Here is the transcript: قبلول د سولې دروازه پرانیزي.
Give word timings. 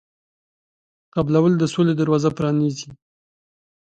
قبلول 1.15 1.53
د 1.57 1.63
سولې 1.73 1.93
دروازه 2.01 2.29
پرانیزي. 2.37 2.89